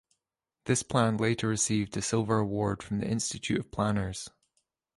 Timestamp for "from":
2.81-3.01